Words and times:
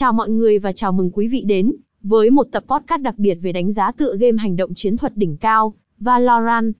Chào 0.00 0.12
mọi 0.12 0.30
người 0.30 0.58
và 0.58 0.72
chào 0.72 0.92
mừng 0.92 1.10
quý 1.10 1.28
vị 1.28 1.42
đến 1.46 1.72
với 2.02 2.30
một 2.30 2.46
tập 2.52 2.64
podcast 2.68 3.02
đặc 3.02 3.18
biệt 3.18 3.34
về 3.34 3.52
đánh 3.52 3.72
giá 3.72 3.92
tựa 3.92 4.16
game 4.16 4.38
hành 4.38 4.56
động 4.56 4.74
chiến 4.74 4.96
thuật 4.96 5.16
đỉnh 5.16 5.36
cao, 5.36 5.74
Valorant. 5.98 6.72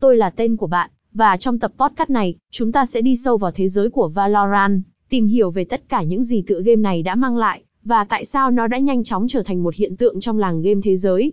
Tôi 0.00 0.16
là 0.16 0.30
tên 0.30 0.56
của 0.56 0.66
bạn, 0.66 0.90
và 1.12 1.36
trong 1.36 1.58
tập 1.58 1.72
podcast 1.78 2.10
này, 2.10 2.34
chúng 2.50 2.72
ta 2.72 2.86
sẽ 2.86 3.00
đi 3.00 3.16
sâu 3.16 3.38
vào 3.38 3.50
thế 3.50 3.68
giới 3.68 3.90
của 3.90 4.08
Valorant, 4.08 4.82
tìm 5.08 5.26
hiểu 5.26 5.50
về 5.50 5.64
tất 5.64 5.82
cả 5.88 6.02
những 6.02 6.22
gì 6.22 6.42
tựa 6.46 6.60
game 6.60 6.76
này 6.76 7.02
đã 7.02 7.14
mang 7.14 7.36
lại, 7.36 7.62
và 7.84 8.04
tại 8.04 8.24
sao 8.24 8.50
nó 8.50 8.66
đã 8.66 8.78
nhanh 8.78 9.04
chóng 9.04 9.28
trở 9.28 9.42
thành 9.42 9.62
một 9.62 9.74
hiện 9.74 9.96
tượng 9.96 10.20
trong 10.20 10.38
làng 10.38 10.62
game 10.62 10.80
thế 10.84 10.96
giới. 10.96 11.32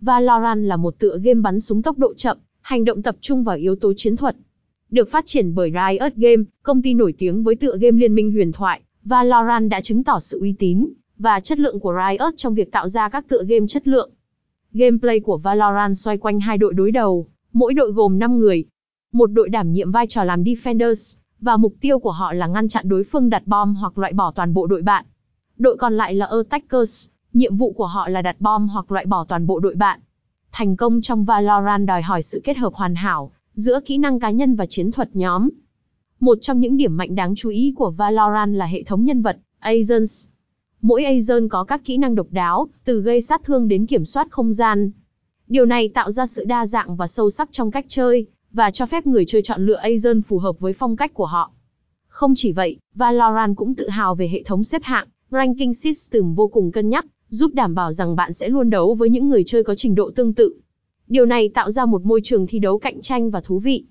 Valorant 0.00 0.64
là 0.64 0.76
một 0.76 0.98
tựa 0.98 1.18
game 1.22 1.40
bắn 1.40 1.60
súng 1.60 1.82
tốc 1.82 1.98
độ 1.98 2.14
chậm, 2.14 2.38
hành 2.60 2.84
động 2.84 3.02
tập 3.02 3.16
trung 3.20 3.44
vào 3.44 3.56
yếu 3.56 3.76
tố 3.76 3.92
chiến 3.96 4.16
thuật. 4.16 4.36
Được 4.90 5.10
phát 5.10 5.26
triển 5.26 5.54
bởi 5.54 5.70
Riot 5.70 6.12
Game, 6.16 6.42
công 6.62 6.82
ty 6.82 6.94
nổi 6.94 7.14
tiếng 7.18 7.42
với 7.42 7.54
tựa 7.54 7.76
game 7.80 7.98
liên 7.98 8.14
minh 8.14 8.32
huyền 8.32 8.52
thoại, 8.52 8.80
Valorant 9.04 9.70
đã 9.70 9.80
chứng 9.80 10.04
tỏ 10.04 10.18
sự 10.18 10.40
uy 10.40 10.52
tín 10.58 10.88
và 11.18 11.40
chất 11.40 11.58
lượng 11.58 11.80
của 11.80 11.94
Riot 11.94 12.34
trong 12.36 12.54
việc 12.54 12.72
tạo 12.72 12.88
ra 12.88 13.08
các 13.08 13.28
tựa 13.28 13.44
game 13.44 13.66
chất 13.66 13.88
lượng. 13.88 14.10
Gameplay 14.72 15.20
của 15.20 15.38
Valorant 15.38 15.96
xoay 15.96 16.18
quanh 16.18 16.40
hai 16.40 16.58
đội 16.58 16.74
đối 16.74 16.90
đầu, 16.90 17.26
mỗi 17.52 17.74
đội 17.74 17.92
gồm 17.92 18.18
5 18.18 18.38
người. 18.38 18.64
Một 19.12 19.26
đội 19.26 19.48
đảm 19.48 19.72
nhiệm 19.72 19.92
vai 19.92 20.06
trò 20.06 20.24
làm 20.24 20.42
defenders, 20.42 21.16
và 21.40 21.56
mục 21.56 21.74
tiêu 21.80 21.98
của 21.98 22.10
họ 22.10 22.32
là 22.32 22.46
ngăn 22.46 22.68
chặn 22.68 22.88
đối 22.88 23.04
phương 23.04 23.30
đặt 23.30 23.42
bom 23.46 23.74
hoặc 23.74 23.98
loại 23.98 24.12
bỏ 24.12 24.32
toàn 24.34 24.54
bộ 24.54 24.66
đội 24.66 24.82
bạn. 24.82 25.04
Đội 25.58 25.76
còn 25.76 25.96
lại 25.96 26.14
là 26.14 26.26
attackers, 26.26 27.08
nhiệm 27.32 27.56
vụ 27.56 27.72
của 27.72 27.86
họ 27.86 28.08
là 28.08 28.22
đặt 28.22 28.36
bom 28.40 28.68
hoặc 28.68 28.92
loại 28.92 29.06
bỏ 29.06 29.24
toàn 29.24 29.46
bộ 29.46 29.60
đội 29.60 29.74
bạn. 29.74 30.00
Thành 30.52 30.76
công 30.76 31.00
trong 31.00 31.24
Valorant 31.24 31.86
đòi 31.86 32.02
hỏi 32.02 32.22
sự 32.22 32.40
kết 32.44 32.56
hợp 32.56 32.74
hoàn 32.74 32.94
hảo 32.94 33.32
giữa 33.54 33.80
kỹ 33.80 33.98
năng 33.98 34.20
cá 34.20 34.30
nhân 34.30 34.56
và 34.56 34.66
chiến 34.66 34.90
thuật 34.90 35.16
nhóm. 35.16 35.48
Một 36.20 36.38
trong 36.40 36.60
những 36.60 36.76
điểm 36.76 36.96
mạnh 36.96 37.14
đáng 37.14 37.34
chú 37.34 37.50
ý 37.50 37.72
của 37.76 37.90
Valorant 37.90 38.54
là 38.54 38.66
hệ 38.66 38.82
thống 38.82 39.04
nhân 39.04 39.22
vật, 39.22 39.36
Agents. 39.58 40.24
Mỗi 40.82 41.04
agent 41.04 41.50
có 41.50 41.64
các 41.64 41.84
kỹ 41.84 41.96
năng 41.96 42.14
độc 42.14 42.26
đáo, 42.30 42.68
từ 42.84 43.00
gây 43.00 43.20
sát 43.20 43.44
thương 43.44 43.68
đến 43.68 43.86
kiểm 43.86 44.04
soát 44.04 44.28
không 44.30 44.52
gian. 44.52 44.90
Điều 45.48 45.64
này 45.64 45.88
tạo 45.88 46.10
ra 46.10 46.26
sự 46.26 46.44
đa 46.44 46.66
dạng 46.66 46.96
và 46.96 47.06
sâu 47.06 47.30
sắc 47.30 47.48
trong 47.52 47.70
cách 47.70 47.84
chơi, 47.88 48.26
và 48.52 48.70
cho 48.70 48.86
phép 48.86 49.06
người 49.06 49.24
chơi 49.26 49.42
chọn 49.42 49.66
lựa 49.66 49.76
agent 49.76 50.26
phù 50.26 50.38
hợp 50.38 50.60
với 50.60 50.72
phong 50.72 50.96
cách 50.96 51.14
của 51.14 51.26
họ. 51.26 51.52
Không 52.08 52.32
chỉ 52.36 52.52
vậy, 52.52 52.78
Valorant 52.94 53.56
cũng 53.56 53.74
tự 53.74 53.88
hào 53.88 54.14
về 54.14 54.28
hệ 54.28 54.42
thống 54.42 54.64
xếp 54.64 54.82
hạng, 54.84 55.08
ranking 55.30 55.72
system 55.72 56.34
vô 56.34 56.48
cùng 56.48 56.72
cân 56.72 56.88
nhắc, 56.88 57.06
giúp 57.28 57.54
đảm 57.54 57.74
bảo 57.74 57.92
rằng 57.92 58.16
bạn 58.16 58.32
sẽ 58.32 58.48
luôn 58.48 58.70
đấu 58.70 58.94
với 58.94 59.10
những 59.10 59.28
người 59.28 59.42
chơi 59.46 59.62
có 59.62 59.74
trình 59.74 59.94
độ 59.94 60.10
tương 60.10 60.34
tự. 60.34 60.54
Điều 61.08 61.26
này 61.26 61.48
tạo 61.48 61.70
ra 61.70 61.86
một 61.86 62.04
môi 62.04 62.20
trường 62.24 62.46
thi 62.46 62.58
đấu 62.58 62.78
cạnh 62.78 63.00
tranh 63.00 63.30
và 63.30 63.40
thú 63.40 63.58
vị. 63.58 63.84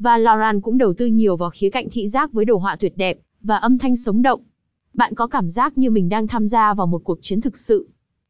Valorant 0.00 0.62
cũng 0.62 0.78
đầu 0.78 0.92
tư 0.92 1.06
nhiều 1.06 1.36
vào 1.36 1.50
khía 1.50 1.70
cạnh 1.70 1.88
thị 1.90 2.08
giác 2.08 2.32
với 2.32 2.44
đồ 2.44 2.56
họa 2.56 2.76
tuyệt 2.76 2.96
đẹp 2.96 3.18
và 3.42 3.56
âm 3.56 3.78
thanh 3.78 3.96
sống 3.96 4.22
động. 4.22 4.40
Bạn 4.94 5.14
có 5.14 5.26
cảm 5.26 5.48
giác 5.48 5.78
như 5.78 5.90
mình 5.90 6.08
đang 6.08 6.26
tham 6.26 6.46
gia 6.46 6.74
vào 6.74 6.86
một 6.86 7.04
cuộc 7.04 7.18
chiến 7.22 7.40
thực 7.40 7.58
sự. 7.58 7.88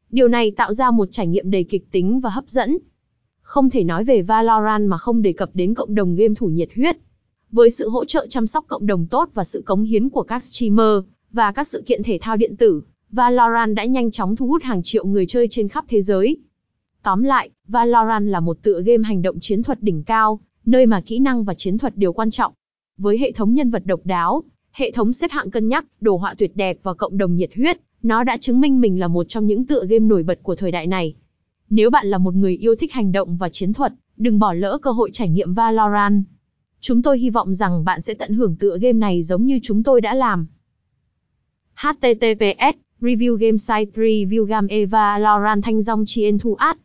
Điều 0.09 0.27
này 0.27 0.51
tạo 0.51 0.73
ra 0.73 0.91
một 0.91 1.07
trải 1.11 1.27
nghiệm 1.27 1.51
đầy 1.51 1.63
kịch 1.63 1.91
tính 1.91 2.19
và 2.19 2.29
hấp 2.29 2.49
dẫn. 2.49 2.77
Không 3.41 3.69
thể 3.69 3.83
nói 3.83 4.03
về 4.03 4.21
Valorant 4.21 4.89
mà 4.89 4.97
không 4.97 5.21
đề 5.21 5.33
cập 5.33 5.49
đến 5.53 5.73
cộng 5.73 5.95
đồng 5.95 6.15
game 6.15 6.33
thủ 6.35 6.47
nhiệt 6.47 6.69
huyết. 6.75 6.97
Với 7.51 7.69
sự 7.69 7.89
hỗ 7.89 8.05
trợ 8.05 8.27
chăm 8.29 8.47
sóc 8.47 8.65
cộng 8.67 8.85
đồng 8.85 9.07
tốt 9.07 9.29
và 9.33 9.43
sự 9.43 9.61
cống 9.65 9.83
hiến 9.83 10.09
của 10.09 10.23
các 10.23 10.43
streamer 10.43 11.03
và 11.31 11.51
các 11.51 11.67
sự 11.67 11.83
kiện 11.85 12.03
thể 12.03 12.17
thao 12.21 12.37
điện 12.37 12.55
tử, 12.55 12.81
Valorant 13.11 13.75
đã 13.75 13.85
nhanh 13.85 14.11
chóng 14.11 14.35
thu 14.35 14.47
hút 14.47 14.63
hàng 14.63 14.83
triệu 14.83 15.05
người 15.05 15.25
chơi 15.25 15.47
trên 15.47 15.67
khắp 15.67 15.85
thế 15.87 16.01
giới. 16.01 16.37
Tóm 17.03 17.23
lại, 17.23 17.49
Valorant 17.67 18.27
là 18.27 18.39
một 18.39 18.57
tựa 18.61 18.81
game 18.81 19.03
hành 19.03 19.21
động 19.21 19.39
chiến 19.39 19.63
thuật 19.63 19.83
đỉnh 19.83 20.03
cao, 20.03 20.39
nơi 20.65 20.85
mà 20.85 21.01
kỹ 21.01 21.19
năng 21.19 21.43
và 21.43 21.53
chiến 21.53 21.77
thuật 21.77 21.97
đều 21.97 22.13
quan 22.13 22.29
trọng. 22.29 22.53
Với 22.97 23.17
hệ 23.17 23.31
thống 23.31 23.53
nhân 23.53 23.69
vật 23.69 23.83
độc 23.85 23.99
đáo, 24.03 24.43
hệ 24.71 24.91
thống 24.91 25.13
xếp 25.13 25.31
hạng 25.31 25.51
cân 25.51 25.67
nhắc, 25.67 25.85
đồ 26.01 26.17
họa 26.17 26.33
tuyệt 26.37 26.55
đẹp 26.55 26.77
và 26.83 26.93
cộng 26.93 27.17
đồng 27.17 27.35
nhiệt 27.35 27.49
huyết, 27.55 27.77
nó 28.03 28.23
đã 28.23 28.37
chứng 28.37 28.59
minh 28.59 28.81
mình 28.81 28.99
là 28.99 29.07
một 29.07 29.23
trong 29.23 29.47
những 29.47 29.65
tựa 29.65 29.85
game 29.85 30.05
nổi 30.05 30.23
bật 30.23 30.39
của 30.43 30.55
thời 30.55 30.71
đại 30.71 30.87
này. 30.87 31.15
Nếu 31.69 31.89
bạn 31.89 32.07
là 32.07 32.17
một 32.17 32.33
người 32.33 32.57
yêu 32.57 32.75
thích 32.75 32.93
hành 32.93 33.11
động 33.11 33.37
và 33.37 33.49
chiến 33.49 33.73
thuật, 33.73 33.93
đừng 34.17 34.39
bỏ 34.39 34.53
lỡ 34.53 34.77
cơ 34.81 34.91
hội 34.91 35.09
trải 35.13 35.29
nghiệm 35.29 35.53
Valorant. 35.53 36.23
Chúng 36.79 37.01
tôi 37.01 37.19
hy 37.19 37.29
vọng 37.29 37.53
rằng 37.53 37.85
bạn 37.85 38.01
sẽ 38.01 38.13
tận 38.13 38.33
hưởng 38.33 38.55
tựa 38.55 38.77
game 38.81 38.93
này 38.93 39.21
giống 39.21 39.45
như 39.45 39.59
chúng 39.63 39.83
tôi 39.83 40.01
đã 40.01 40.13
làm. 40.13 40.47
HTTPS 41.75 42.77
Review 43.01 43.35
Game 43.35 43.57
Site 43.57 44.01
Review 44.01 44.43
Game 44.43 44.67
Eva 44.69 45.19
Valorant 45.19 45.63
Thanh 45.63 45.81
Dong 45.81 46.03
Chien 46.05 46.39
Thu 46.39 46.55
Át 46.55 46.77